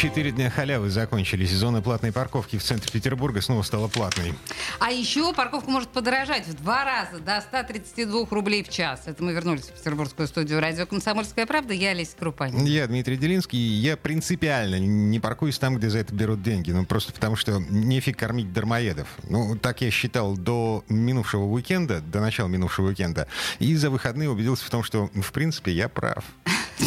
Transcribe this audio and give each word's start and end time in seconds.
Четыре 0.00 0.30
дня 0.30 0.48
халявы 0.48 0.88
закончились. 0.88 1.50
Зона 1.50 1.82
платной 1.82 2.10
парковки 2.10 2.56
в 2.56 2.62
центре 2.62 2.90
Петербурга 2.90 3.42
снова 3.42 3.60
стала 3.60 3.86
платной. 3.86 4.32
А 4.78 4.90
еще 4.90 5.34
парковка 5.34 5.70
может 5.70 5.90
подорожать 5.90 6.46
в 6.46 6.54
два 6.54 6.86
раза, 6.86 7.22
до 7.22 7.42
132 7.42 8.28
рублей 8.30 8.64
в 8.64 8.70
час. 8.70 9.02
Это 9.04 9.22
мы 9.22 9.34
вернулись 9.34 9.64
в 9.64 9.72
петербургскую 9.74 10.26
студию 10.26 10.58
радио 10.58 10.86
«Комсомольская 10.86 11.44
правда». 11.44 11.74
Я 11.74 11.90
Олеся 11.90 12.16
Крупанин. 12.18 12.64
Я 12.64 12.86
Дмитрий 12.86 13.18
Делинский. 13.18 13.58
Я 13.58 13.98
принципиально 13.98 14.78
не 14.78 15.20
паркуюсь 15.20 15.58
там, 15.58 15.76
где 15.76 15.90
за 15.90 15.98
это 15.98 16.14
берут 16.14 16.42
деньги. 16.42 16.70
Ну, 16.70 16.86
просто 16.86 17.12
потому 17.12 17.36
что 17.36 17.62
нефиг 17.68 18.16
кормить 18.16 18.54
дармоедов. 18.54 19.06
Ну, 19.28 19.54
так 19.58 19.82
я 19.82 19.90
считал 19.90 20.34
до 20.34 20.82
минувшего 20.88 21.44
уикенда, 21.44 22.00
до 22.00 22.22
начала 22.22 22.48
минувшего 22.48 22.86
уикенда. 22.86 23.28
И 23.58 23.76
за 23.76 23.90
выходные 23.90 24.30
убедился 24.30 24.64
в 24.64 24.70
том, 24.70 24.82
что, 24.82 25.10
в 25.14 25.30
принципе, 25.30 25.72
я 25.72 25.90
прав. 25.90 26.24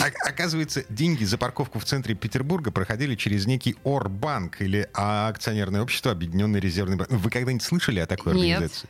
Оказывается, 0.02 0.84
деньги 0.90 1.24
за 1.24 1.38
парковку 1.38 1.80
в 1.80 1.86
центре 1.86 2.16
Петербурга 2.16 2.72
проходили 2.72 3.16
через 3.16 3.46
некий 3.46 3.76
Орбанк 3.84 4.62
или 4.62 4.90
акционерное 4.94 5.82
общество 5.82 6.12
Объединенный 6.12 6.60
резервный 6.60 6.98
банк. 6.98 7.10
Вы 7.12 7.30
когда-нибудь 7.30 7.64
слышали 7.64 8.00
о 8.00 8.06
такой 8.06 8.34
Нет. 8.36 8.58
организации? 8.58 8.90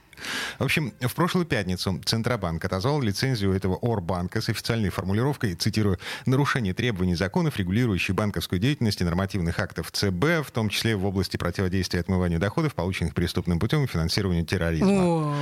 В 0.59 0.63
общем, 0.63 0.93
в 1.01 1.13
прошлую 1.13 1.45
пятницу 1.45 2.01
Центробанк 2.05 2.63
отозвал 2.63 3.01
лицензию 3.01 3.53
этого 3.53 3.77
Орбанка 3.81 4.41
с 4.41 4.49
официальной 4.49 4.89
формулировкой, 4.89 5.55
цитирую, 5.55 5.99
«нарушение 6.25 6.73
требований 6.73 7.15
законов, 7.15 7.57
регулирующих 7.57 8.15
банковскую 8.15 8.59
деятельность 8.59 9.01
и 9.01 9.03
нормативных 9.03 9.59
актов 9.59 9.91
ЦБ, 9.91 10.45
в 10.45 10.51
том 10.51 10.69
числе 10.69 10.95
в 10.95 11.05
области 11.05 11.37
противодействия 11.37 11.99
отмыванию 11.99 12.39
доходов, 12.39 12.75
полученных 12.75 13.13
преступным 13.13 13.59
путем 13.59 13.83
и 13.83 13.87
финансированию 13.87 14.45
терроризма». 14.45 15.35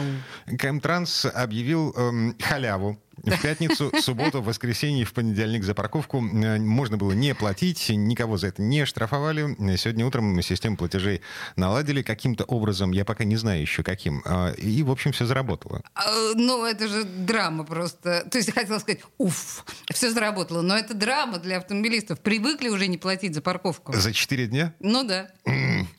Кэмтранс 0.57 1.25
объявил 1.25 1.93
эм, 1.95 2.35
халяву 2.39 2.99
в 3.23 3.41
пятницу, 3.41 3.91
субботу, 4.01 4.41
воскресенье 4.41 5.01
и 5.01 5.05
в 5.05 5.13
понедельник 5.13 5.63
за 5.63 5.73
парковку 5.73 6.17
э, 6.17 6.59
можно 6.59 6.97
было 6.97 7.11
не 7.11 7.35
платить, 7.35 7.89
никого 7.89 8.37
за 8.37 8.47
это 8.47 8.61
не 8.61 8.85
штрафовали. 8.85 9.55
Сегодня 9.77 10.05
утром 10.05 10.41
систему 10.41 10.77
платежей 10.77 11.21
наладили 11.55 12.01
каким-то 12.01 12.43
образом, 12.45 12.91
я 12.91 13.05
пока 13.05 13.23
не 13.23 13.35
знаю 13.35 13.61
еще 13.61 13.83
каким. 13.83 14.21
А, 14.25 14.53
И, 14.71 14.83
в 14.83 14.91
общем, 14.91 15.11
все 15.11 15.25
заработало. 15.25 15.81
А, 15.93 16.33
Ну, 16.35 16.65
это 16.65 16.87
же 16.87 17.03
драма 17.03 17.63
просто. 17.63 18.27
То 18.29 18.37
есть 18.37 18.47
я 18.49 18.53
хотела 18.53 18.79
сказать, 18.79 19.01
уф, 19.17 19.65
все 19.93 20.11
заработало. 20.11 20.61
Но 20.61 20.77
это 20.77 20.93
драма 20.93 21.39
для 21.39 21.57
автомобилистов. 21.57 22.19
Привыкли 22.19 22.69
уже 22.69 22.87
не 22.87 22.97
платить 22.97 23.35
за 23.35 23.41
парковку. 23.41 23.93
За 23.93 24.13
4 24.13 24.47
дня? 24.47 24.73
Ну 24.79 25.03
да. 25.03 25.29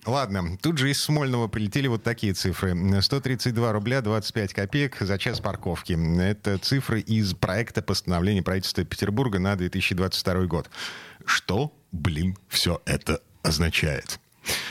Ладно, 0.06 0.56
тут 0.60 0.78
же 0.78 0.90
из 0.90 1.02
Смольного 1.02 1.48
прилетели 1.48 1.88
вот 1.88 2.02
такие 2.02 2.34
цифры. 2.34 2.74
132 3.00 3.72
рубля 3.72 4.00
25 4.00 4.54
копеек 4.54 4.96
за 5.00 5.18
час 5.18 5.40
парковки. 5.40 5.98
Это 6.20 6.58
цифры 6.58 7.00
из 7.00 7.34
проекта 7.34 7.82
постановления 7.82 8.42
правительства 8.42 8.84
Петербурга 8.84 9.38
на 9.38 9.56
2022 9.56 10.46
год. 10.46 10.70
Что, 11.24 11.72
блин, 11.92 12.36
все 12.48 12.80
это 12.84 13.20
означает? 13.42 14.18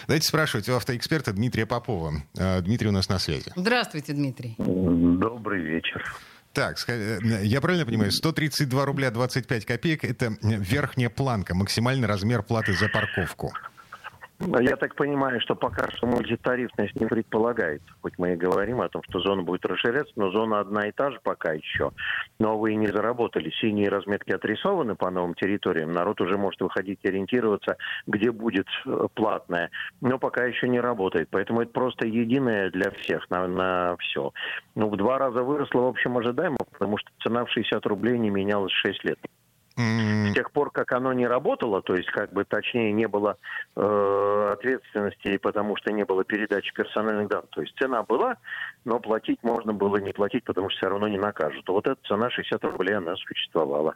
Давайте 0.08 0.27
спрашивать 0.27 0.67
у 0.69 0.75
автоэксперта 0.75 1.33
Дмитрия 1.33 1.66
Попова. 1.66 2.14
Э, 2.38 2.61
Дмитрий 2.61 2.89
у 2.89 2.91
нас 2.91 3.09
на 3.09 3.19
связи. 3.19 3.52
Здравствуйте, 3.55 4.13
Дмитрий. 4.13 4.55
Добрый 4.58 5.61
вечер. 5.61 6.03
Так, 6.53 6.78
э, 6.88 7.19
я 7.44 7.61
правильно 7.61 7.86
понимаю, 7.86 8.11
132 8.11 8.86
рубля 8.86 9.11
25 9.11 9.66
копеек– 9.66 10.03
это 10.03 10.36
верхняя 10.41 11.09
планка, 11.09 11.55
максимальный 11.55 12.08
размер 12.08 12.44
платы 12.44 12.73
за 12.73 12.90
парковку. 12.90 13.53
Я 14.47 14.75
так 14.75 14.96
понимаю, 14.96 15.40
что 15.40 15.56
пока 15.56 15.90
что 15.91 16.07
мультитарифность 16.07 17.00
не 17.00 17.06
предполагается. 17.06 17.88
Хоть 18.02 18.18
мы 18.18 18.34
и 18.34 18.35
говорим 18.35 18.81
о 18.81 18.90
том, 18.90 19.03
что 19.07 19.19
зона 19.19 19.44
будет 19.44 19.66
расширяться, 19.66 20.13
но 20.16 20.31
зона 20.31 20.59
одна 20.59 20.88
и 20.88 20.91
та 20.91 21.12
же 21.12 21.19
пока 21.22 21.53
еще. 21.53 21.91
Новые 22.40 22.75
не 22.75 22.88
заработали. 22.88 23.51
Синие 23.62 23.90
разметки 23.90 24.31
отрисованы 24.31 24.96
по 24.96 25.12
новым 25.12 25.35
территориям. 25.35 25.91
Народ 25.91 26.22
уже 26.22 26.38
может 26.38 26.59
выходить 26.62 27.00
и 27.03 27.07
ориентироваться, 27.07 27.78
где 28.07 28.31
будет 28.31 28.68
э, 28.85 29.07
платная. 29.13 29.69
Но 30.01 30.18
пока 30.18 30.46
еще 30.46 30.68
не 30.68 30.80
работает. 30.80 31.30
Поэтому 31.30 31.62
это 31.62 31.72
просто 31.72 32.07
единое 32.07 32.72
для 32.72 32.91
всех 32.91 33.30
на, 33.30 33.47
на 33.47 33.96
все. 33.97 34.31
Ну, 34.75 34.90
в 34.90 34.97
два 34.97 35.19
раза 35.19 35.44
выросло, 35.44 35.81
в 35.81 35.88
общем, 35.88 36.18
ожидаемо, 36.18 36.57
потому 36.72 36.97
что 36.97 37.09
цена 37.22 37.46
в 37.46 37.51
60 37.51 37.85
рублей 37.85 38.18
не 38.18 38.30
менялась 38.30 38.72
6 38.72 39.03
лет. 39.03 39.19
С 40.30 40.34
тех 40.34 40.52
пор, 40.52 40.72
как 40.72 40.92
оно 40.94 41.14
не 41.14 41.28
работало, 41.28 41.81
то 41.81 41.96
есть, 41.96 42.09
как 42.09 42.31
бы 42.34 42.44
точнее, 42.46 42.92
не 42.92 43.08
было 43.08 43.38
э, 43.75 44.50
ответственности, 44.53 45.38
потому 45.38 45.75
что 45.78 45.92
не 45.92 46.06
было 46.06 46.24
передачи 46.24 46.74
персональных 46.74 47.30
данных. 47.30 47.50
То 47.52 47.62
есть 47.62 47.75
цена 47.78 48.03
была, 48.03 48.38
но 48.86 49.00
платить 49.00 49.40
можно 49.44 49.74
было 49.74 49.97
не 49.97 50.14
платить, 50.14 50.44
потому 50.44 50.69
что 50.69 50.78
все 50.78 50.90
равно 50.90 51.08
не 51.08 51.18
накажут. 51.18 51.68
Вот 51.68 51.88
эта 51.88 52.00
цена 52.08 52.30
60 52.30 52.64
рублей, 52.64 52.96
она 52.96 53.16
существовала 53.16 53.96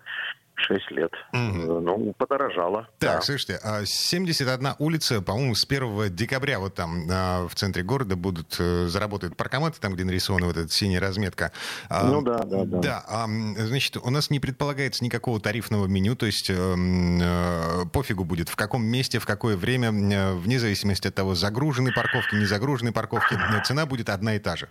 6 0.55 0.91
лет. 0.91 1.11
Э, 1.33 1.37
Ну, 1.37 2.13
подорожала. 2.17 2.87
Так, 2.99 3.17
да. 3.17 3.21
слушайте, 3.21 3.59
а 3.63 3.85
71 3.85 4.75
улица, 4.79 5.21
по-моему, 5.21 5.55
с 5.55 5.65
1 5.65 6.15
декабря 6.15 6.59
вот 6.59 6.75
там 6.75 7.07
а, 7.11 7.47
в 7.47 7.55
центре 7.55 7.83
города 7.83 8.15
будут 8.15 8.55
э, 8.59 8.87
заработают 8.87 9.35
паркоматы, 9.35 9.79
там, 9.79 9.93
где 9.93 10.03
нарисована 10.03 10.47
вот 10.47 10.57
эта 10.57 10.71
синяя 10.71 11.01
разметка. 11.01 11.51
А, 11.89 12.05
Ну 12.05 12.21
да, 12.21 12.39
да, 12.39 12.65
да. 12.65 12.79
Да, 12.79 13.05
а, 13.07 13.27
значит, 13.57 13.97
у 13.97 14.09
нас 14.09 14.29
не 14.29 14.39
предполагается 14.39 15.03
никакого 15.03 15.39
тарифного 15.39 15.87
меню, 15.87 16.15
то 16.15 16.25
есть 16.25 16.49
э, 16.49 17.85
пофигу 17.91 18.23
будет, 18.23 18.49
в 18.49 18.55
каком 18.55 18.85
месте, 18.85 19.19
в 19.19 19.25
какое 19.25 19.57
время, 19.57 19.91
вне 19.91 20.59
зависимости 20.59 21.07
от 21.07 21.15
того, 21.15 21.35
загружены 21.35 21.91
парковки, 21.93 22.35
не 22.35 22.45
загружены 22.45 22.91
парковки, 22.91 23.35
цена 23.65 23.85
будет 23.85 24.09
одна 24.09 24.35
и 24.35 24.39
та 24.39 24.55
же. 24.55 24.69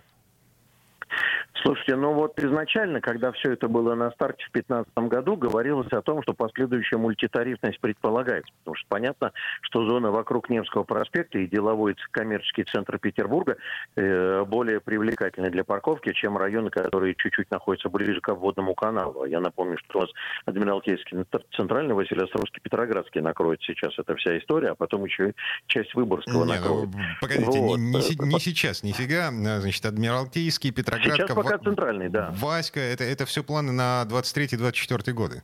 Слушайте, 1.65 1.95
ну 1.95 2.13
вот 2.13 2.39
изначально, 2.39 3.01
когда 3.01 3.31
все 3.31 3.53
это 3.53 3.67
было 3.67 3.95
на 3.95 4.11
старте 4.11 4.45
в 4.45 4.51
2015 4.53 4.93
году, 5.09 5.35
говорилось 5.35 5.91
о 5.93 6.01
том, 6.03 6.21
что 6.21 6.33
последующая 6.33 6.97
мультитарифность 6.97 7.79
предполагается. 7.79 8.53
Потому 8.59 8.75
что 8.75 8.85
понятно, 8.87 9.31
что 9.61 9.83
зона 9.89 10.11
вокруг 10.11 10.51
Невского 10.51 10.83
проспекта 10.83 11.39
и 11.39 11.47
деловой 11.47 11.95
коммерческий 12.11 12.65
центр 12.65 12.99
Петербурга 12.99 13.57
э, 13.95 14.43
более 14.45 14.79
привлекательны 14.79 15.49
для 15.49 15.63
парковки, 15.63 16.13
чем 16.13 16.37
районы, 16.37 16.69
которые 16.69 17.15
чуть-чуть 17.15 17.49
находятся 17.49 17.89
ближе 17.89 18.21
к 18.21 18.29
обводному 18.29 18.75
каналу. 18.75 19.23
А 19.23 19.27
Я 19.27 19.39
напомню, 19.39 19.79
что 19.79 19.97
у 19.97 20.01
нас 20.03 20.11
Адмиралтейский, 20.45 21.17
Центральный, 21.55 21.95
Василиостровский, 21.95 22.61
Петроградский 22.61 23.21
накроет 23.21 23.59
сейчас 23.63 23.97
эта 23.97 24.15
вся 24.17 24.37
история, 24.37 24.69
а 24.69 24.75
потом 24.75 25.03
еще 25.05 25.29
и 25.29 25.33
часть 25.65 25.95
Выборгского 25.95 26.45
Не, 26.45 26.53
накроет. 26.53 26.89
ну, 26.93 26.99
погодите, 27.21 27.59
не, 27.59 27.67
Вот. 27.69 27.77
не 27.79 28.01
се- 28.01 28.23
не 28.23 28.39
сейчас, 28.39 28.83
нифига. 28.83 29.31
Значит, 29.31 29.83
Адмиралтейский, 29.83 30.71
Петроградка, 30.71 31.15
Сейчас 31.15 31.54
центральный, 31.59 32.09
да. 32.09 32.31
Васька, 32.37 32.79
это, 32.79 33.03
это 33.03 33.25
все 33.25 33.43
планы 33.43 33.71
на 33.71 34.05
23-24 34.09 35.11
годы. 35.11 35.43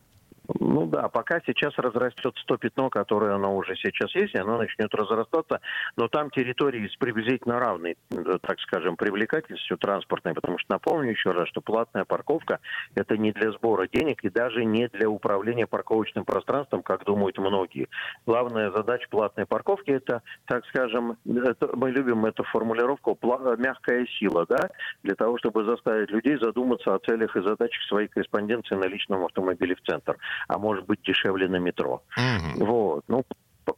Ну 0.59 0.85
да, 0.87 1.07
пока 1.09 1.39
сейчас 1.45 1.73
разрастет 1.77 2.35
100 2.37 2.57
пятно, 2.57 2.89
которое 2.89 3.35
оно 3.35 3.55
уже 3.55 3.75
сейчас 3.75 4.13
есть, 4.15 4.33
и 4.33 4.37
оно 4.37 4.57
начнет 4.57 4.93
разрастаться, 4.93 5.61
но 5.95 6.07
там 6.07 6.29
территории 6.29 6.87
с 6.87 6.95
приблизительно 6.97 7.59
равной, 7.59 7.97
э, 8.11 8.37
так 8.41 8.59
скажем, 8.61 8.95
привлекательностью 8.95 9.77
транспортной, 9.77 10.33
потому 10.33 10.57
что 10.57 10.73
напомню 10.73 11.11
еще 11.11 11.31
раз, 11.31 11.47
что 11.47 11.61
платная 11.61 12.05
парковка– 12.05 12.59
это 12.95 13.17
не 13.17 13.31
для 13.31 13.51
сбора 13.51 13.87
денег 13.87 14.23
и 14.23 14.29
даже 14.29 14.65
не 14.65 14.87
для 14.89 15.09
управления 15.09 15.67
парковочным 15.67 16.25
пространством, 16.25 16.83
как 16.83 17.05
думают 17.05 17.37
многие. 17.37 17.87
Главная 18.25 18.71
задача 18.71 19.07
платной 19.09 19.45
парковки– 19.45 19.91
это, 19.91 20.21
так 20.45 20.65
скажем, 20.67 21.17
это- 21.25 21.69
мы 21.75 21.91
любим 21.91 22.25
эту 22.25 22.43
формулировку 22.43 23.17
«мягкая 23.57 24.05
сила», 24.19 24.45
да, 24.47 24.69
для 25.03 25.15
того, 25.15 25.37
чтобы 25.37 25.65
заставить 25.65 26.09
людей 26.11 26.37
задуматься 26.37 26.93
о 26.93 26.99
целях 26.99 27.35
и 27.35 27.41
задачах 27.41 27.83
своей 27.83 28.07
корреспонденции 28.07 28.75
на 28.75 28.85
личном 28.85 29.25
автомобиле 29.25 29.75
в 29.75 29.81
центр, 29.81 30.17
а 30.47 30.57
может 30.57 30.85
быть 30.85 31.01
дешевле 31.03 31.47
на 31.47 31.57
метро. 31.57 32.03
Мгм. 32.17 32.65
Вот. 32.65 33.03
Ну, 33.07 33.23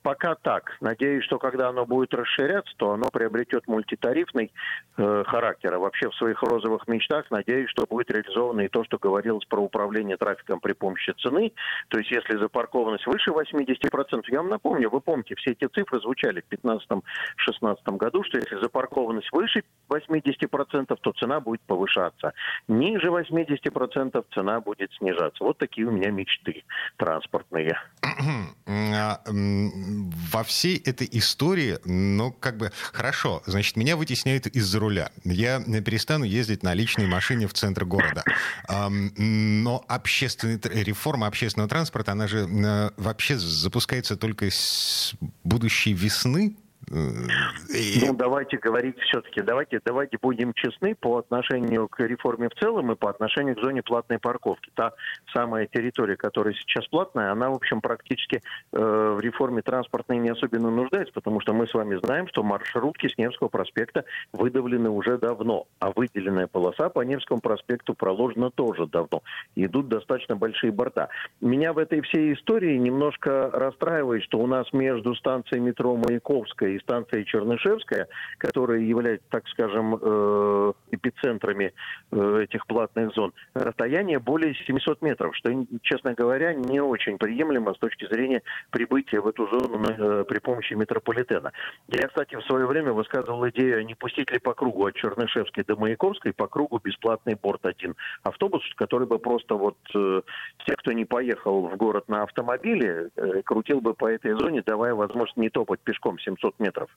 пока 0.02 0.36
так. 0.36 0.78
Надеюсь, 0.82 1.24
что 1.26 1.40
когда 1.40 1.70
оно 1.70 1.86
будет 1.86 2.14
расширяться, 2.14 2.74
то 2.78 2.92
оно 2.92 3.10
приобретет 3.12 3.68
мультитарифный 3.68 4.52
э, 4.98 5.24
характер. 5.26 5.74
А 5.74 5.80
вообще 5.80 6.10
в 6.10 6.16
своих 6.16 6.42
розовых 6.42 6.88
мечтах 6.88 7.30
надеюсь, 7.32 7.70
что 7.70 7.86
будет 7.86 8.12
реализовано 8.12 8.62
и 8.62 8.68
то, 8.68 8.84
что 8.84 8.98
говорилось 8.98 9.46
про 9.46 9.62
управление 9.62 10.18
трафиком 10.18 10.60
при 10.60 10.74
помощи 10.74 11.14
цены. 11.20 11.54
То 11.90 12.00
есть 12.00 12.12
если 12.12 12.38
запаркованность 12.38 13.06
выше 13.08 13.32
80%, 13.32 14.24
я 14.28 14.40
вам 14.40 14.50
напомню, 14.50 14.90
вы 14.90 15.02
помните, 15.02 15.36
все 15.36 15.52
эти 15.52 15.68
цифры 15.68 16.00
звучали 16.00 16.42
в 16.42 16.54
2015-2016 16.54 17.98
году, 17.98 18.24
что 18.24 18.38
если 18.38 18.62
запаркованность 18.62 19.32
выше 19.32 19.64
80%, 19.90 20.98
то 21.02 21.12
цена 21.14 21.40
будет 21.40 21.62
повышаться. 21.62 22.34
Ниже 22.68 23.08
80% 23.08 24.26
цена 24.34 24.60
будет 24.62 24.92
снижаться. 24.94 25.44
Вот 25.44 25.58
такие 25.58 25.88
у 25.88 25.92
меня 25.92 26.12
мечты 26.12 26.64
транспортные. 26.98 27.78
Во 29.74 30.44
всей 30.44 30.78
этой 30.78 31.08
истории, 31.12 31.80
ну, 31.86 32.32
как 32.32 32.58
бы, 32.58 32.72
хорошо, 32.92 33.42
значит, 33.46 33.76
меня 33.76 33.98
вытесняют 33.98 34.48
из-за 34.48 34.80
руля. 34.80 35.12
Я 35.24 35.60
перестану 35.82 36.26
ездить 36.26 36.64
на 36.64 36.74
личной 36.74 37.08
машине 37.08 37.48
в 37.48 37.54
центр 37.54 37.86
города. 37.86 38.24
Но 38.70 39.84
общественный, 39.88 40.60
реформа 40.84 41.28
общественного 41.28 41.70
транспорта, 41.70 42.12
она 42.12 42.28
же 42.28 42.48
э, 42.50 42.90
вообще 42.98 43.38
запускается 43.38 44.16
только 44.16 44.50
с 44.50 45.14
будущей 45.44 45.94
весны, 45.94 46.56
ну, 46.90 48.14
давайте 48.14 48.58
говорить 48.58 49.00
все-таки, 49.00 49.42
давайте, 49.42 49.80
давайте 49.84 50.18
будем 50.22 50.54
честны 50.54 50.96
по 50.96 51.18
отношению 51.18 51.88
к 51.88 52.00
реформе 52.00 52.50
в 52.50 52.56
целом 52.60 52.92
и 52.92 52.96
по 52.96 53.10
отношению 53.10 53.56
к 53.56 53.62
зоне 53.62 53.82
платной 53.82 54.20
парковки. 54.20 54.72
Та 54.76 54.94
самая 55.34 55.68
территория, 55.68 56.16
которая 56.16 56.54
сейчас 56.54 56.86
платная, 56.88 57.32
она, 57.32 57.50
в 57.50 57.56
общем, 57.56 57.82
практически 57.82 58.42
э, 58.72 59.16
в 59.18 59.20
реформе 59.20 59.62
транспортной 59.62 60.18
не 60.18 60.30
особенно 60.30 60.70
нуждается, 60.70 61.14
потому 61.14 61.40
что 61.40 61.54
мы 61.54 61.68
с 61.68 61.74
вами 61.74 61.96
знаем, 62.04 62.28
что 62.28 62.44
маршрутки 62.44 63.08
с 63.08 63.18
Невского 63.18 63.48
проспекта 63.48 64.06
выдавлены 64.34 64.90
уже 64.90 65.18
давно, 65.18 65.68
а 65.80 65.92
выделенная 65.92 66.48
полоса 66.48 66.90
по 66.90 67.02
Невскому 67.02 67.42
проспекту 67.42 67.94
проложена 67.94 68.52
тоже 68.52 68.88
давно. 68.88 69.24
Идут 69.56 69.88
достаточно 69.88 70.36
большие 70.36 70.72
борта. 70.72 71.10
Меня 71.42 71.74
в 71.74 71.78
этой 71.78 72.02
всей 72.02 72.34
истории 72.34 72.78
немножко 72.78 73.50
расстраивает, 73.52 74.24
что 74.24 74.40
у 74.40 74.48
нас 74.48 74.72
между 74.74 75.16
станцией 75.16 75.62
метро 75.62 75.96
Маяковская 75.96 76.73
и 76.74 76.80
станция 76.80 77.24
Чернышевская, 77.24 78.08
которые 78.38 78.88
являются, 78.88 79.26
так 79.30 79.48
скажем, 79.50 79.98
э, 80.02 80.74
эпицентрами 80.92 81.74
э, 82.12 82.44
этих 82.44 82.66
платных 82.68 83.14
зон, 83.14 83.34
расстояние 83.54 84.20
более 84.20 84.54
700 84.56 85.02
метров, 85.02 85.36
что, 85.36 85.52
честно 85.82 86.14
говоря, 86.14 86.54
не 86.54 86.80
очень 86.82 87.18
приемлемо 87.18 87.74
с 87.74 87.78
точки 87.78 88.06
зрения 88.06 88.42
прибытия 88.72 89.22
в 89.22 89.28
эту 89.28 89.48
зону 89.48 89.84
э, 89.84 90.24
при 90.26 90.40
помощи 90.40 90.74
метрополитена. 90.74 91.52
Я, 91.88 92.08
кстати, 92.08 92.36
в 92.36 92.44
свое 92.44 92.66
время 92.66 92.94
высказывал 92.94 93.48
идею, 93.50 93.86
не 93.86 93.96
пустить 93.96 94.32
ли 94.32 94.40
по 94.40 94.54
кругу 94.54 94.86
от 94.86 94.96
Чернышевской 94.96 95.64
до 95.64 95.76
Маяковской 95.76 96.34
по 96.34 96.48
кругу 96.48 96.80
бесплатный 96.84 97.36
борт 97.36 97.66
один 97.66 97.96
автобус, 98.24 98.64
который 98.76 99.08
бы 99.08 99.20
просто 99.20 99.56
вот 99.56 99.78
те, 99.94 100.76
кто 100.76 100.92
не 100.92 101.06
поехал 101.06 101.68
в 101.68 101.76
город 101.78 102.08
на 102.08 102.24
автомобиле, 102.24 103.10
крутил 103.46 103.82
бы 103.82 103.94
по 103.94 104.08
этой 104.08 104.32
зоне, 104.34 104.64
давая 104.66 104.94
возможность 104.94 105.38
не 105.38 105.50
топать 105.50 105.80
пешком 105.82 106.20
700 106.20 106.60
метров. 106.64 106.90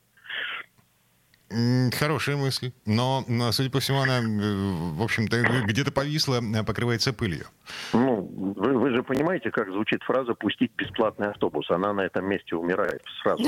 Хорошая 1.49 2.37
мысль. 2.37 2.73
Но, 2.87 3.25
судя 3.53 3.71
по 3.71 3.81
всему, 3.81 4.01
она, 4.01 4.21
в 4.21 5.03
общем-то, 5.03 5.65
где-то 5.65 5.93
повисла, 5.93 6.41
а 6.57 6.65
покрывается 6.65 7.13
пылью. 7.13 7.47
Ну, 7.93 8.23
вы, 8.57 8.79
вы 8.79 8.91
же 8.91 9.03
понимаете, 9.03 9.51
как 9.51 9.71
звучит 9.71 10.03
фраза 10.03 10.35
«пустить 10.35 10.73
бесплатный 10.77 11.29
автобус». 11.29 11.71
Она 11.71 11.93
на 11.93 12.03
этом 12.03 12.29
месте 12.29 12.57
умирает 12.57 13.03
сразу. 13.23 13.45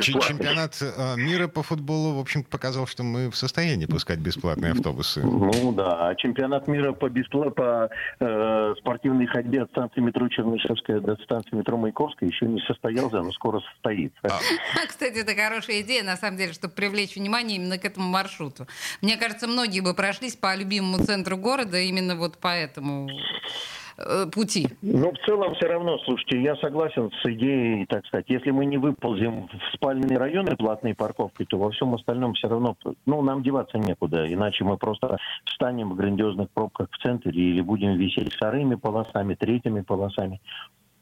Чемпионат 0.00 0.80
а, 0.80 1.16
мира 1.16 1.48
по 1.48 1.62
футболу, 1.62 2.14
в 2.14 2.20
общем 2.20 2.44
показал, 2.44 2.86
что 2.86 3.02
мы 3.02 3.30
в 3.30 3.36
состоянии 3.36 3.86
пускать 3.86 4.18
бесплатные 4.18 4.72
автобусы. 4.72 5.20
Ну 5.22 5.72
да, 5.72 6.08
а 6.08 6.14
чемпионат 6.14 6.68
мира 6.68 6.92
по, 6.92 7.08
по 7.08 7.90
э, 8.20 8.74
спортивной 8.78 9.26
ходьбе 9.26 9.62
от 9.62 9.70
станции 9.70 10.00
метро 10.00 10.28
Чернышевская 10.28 11.00
до 11.00 11.16
станции 11.16 11.54
метро 11.54 11.76
Маяковская 11.76 12.28
еще 12.28 12.46
не 12.46 12.60
состоялся, 12.60 13.20
но 13.22 13.32
скоро 13.32 13.60
состоится. 13.72 14.18
А. 14.22 14.38
Кстати, 14.88 15.18
это 15.18 15.34
хорошая 15.34 15.80
идея, 15.82 16.04
на 16.04 16.16
самом 16.16 16.36
деле, 16.36 16.52
что 16.52 16.67
чтобы 16.68 16.74
привлечь 16.74 17.16
внимание 17.16 17.56
именно 17.56 17.78
к 17.78 17.84
этому 17.84 18.08
маршруту. 18.08 18.66
Мне 19.02 19.16
кажется, 19.16 19.46
многие 19.46 19.80
бы 19.80 19.94
прошлись 19.94 20.36
по 20.36 20.54
любимому 20.56 20.98
центру 20.98 21.36
города 21.36 21.78
именно 21.78 22.16
вот 22.16 22.38
по 22.38 22.48
этому 22.48 23.08
э, 23.96 24.26
пути. 24.32 24.68
Ну, 24.82 25.12
в 25.12 25.18
целом 25.26 25.54
все 25.54 25.66
равно, 25.68 25.98
слушайте, 26.04 26.42
я 26.42 26.56
согласен 26.56 27.10
с 27.22 27.26
идеей, 27.26 27.86
так 27.86 28.06
сказать, 28.06 28.26
если 28.28 28.50
мы 28.50 28.66
не 28.66 28.78
выползем 28.78 29.48
в 29.48 29.74
спальные 29.74 30.18
районы 30.18 30.56
платной 30.56 30.94
парковкой, 30.94 31.46
то 31.46 31.58
во 31.58 31.70
всем 31.70 31.94
остальном 31.94 32.34
все 32.34 32.48
равно, 32.48 32.76
ну, 33.06 33.22
нам 33.22 33.42
деваться 33.42 33.78
некуда, 33.78 34.26
иначе 34.32 34.64
мы 34.64 34.76
просто 34.76 35.18
встанем 35.44 35.90
в 35.90 35.96
грандиозных 35.96 36.50
пробках 36.50 36.88
в 36.90 37.02
центре 37.02 37.32
или 37.32 37.60
будем 37.60 37.96
висеть 37.96 38.32
вторыми 38.34 38.74
полосами, 38.74 39.34
третьими 39.34 39.80
полосами. 39.80 40.40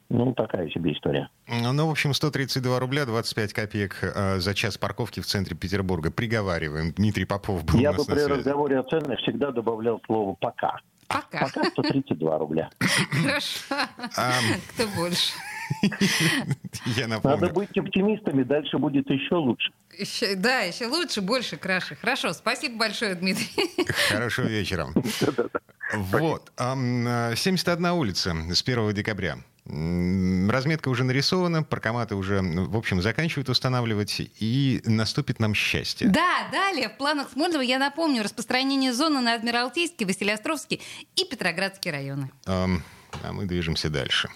Ну, 0.09 0.33
такая 0.35 0.69
себе 0.71 0.93
история. 0.93 1.29
Ну, 1.49 1.87
в 1.87 1.91
общем, 1.91 2.15
132 2.15 2.79
рубля 2.79 3.07
25 3.07 3.53
копеек 3.53 3.99
э, 4.03 4.39
за 4.39 4.55
час 4.55 4.79
парковки 4.79 5.21
в 5.21 5.27
центре 5.27 5.57
Петербурга. 5.57 6.11
Приговариваем. 6.11 6.93
Дмитрий 6.93 7.25
Попов 7.25 7.65
был 7.65 7.79
Я 7.79 7.91
у 7.91 7.95
нас 7.95 8.07
бы 8.07 8.15
при 8.15 8.23
разговоре 8.23 8.79
о 8.79 8.83
ценах 8.85 9.19
всегда 9.21 9.51
добавлял 9.51 10.01
слово 10.07 10.35
«пока». 10.35 10.79
Пока. 11.09 11.47
Пока 11.47 11.65
132 11.71 12.39
рубля. 12.39 12.71
Хорошо. 13.23 13.77
Кто 14.75 14.87
больше? 14.97 15.33
Я 16.87 17.07
напомню. 17.09 17.39
Надо 17.39 17.53
быть 17.53 17.77
оптимистами, 17.77 18.43
дальше 18.43 18.79
будет 18.79 19.09
еще 19.11 19.37
лучше. 19.37 19.73
Еще, 19.99 20.35
да, 20.37 20.61
еще 20.61 20.87
лучше, 20.87 21.21
больше, 21.21 21.57
краше. 21.57 21.97
Хорошо, 21.97 22.33
спасибо 22.33 22.79
большое, 22.79 23.15
Дмитрий. 23.15 23.51
Хорошего 24.11 24.47
вечера. 24.47 24.89
Вот, 25.95 26.51
71 26.59 27.87
улица 27.91 28.35
с 28.53 28.63
1 28.63 28.93
декабря. 28.93 29.37
Разметка 29.69 30.89
уже 30.89 31.03
нарисована, 31.05 31.63
паркоматы 31.63 32.15
уже, 32.15 32.41
в 32.41 32.77
общем, 32.77 33.03
заканчивают 33.03 33.49
устанавливать, 33.49 34.21
и 34.39 34.81
наступит 34.85 35.41
нам 35.41 35.55
счастье. 35.55 36.09
Да, 36.09 36.49
далее 36.53 36.89
в 36.89 36.97
планах 36.97 37.31
Смольного, 37.33 37.63
я 37.63 37.79
напомню, 37.79 38.23
распространение 38.23 38.93
зоны 38.93 39.21
на 39.21 39.35
Адмиралтейский, 39.35 40.07
Василиостровский 40.07 40.81
и 41.17 41.25
Петроградский 41.25 41.91
районы. 41.91 42.31
А, 42.47 42.69
а 43.25 43.33
мы 43.33 43.47
движемся 43.47 43.91
дальше. 43.91 44.29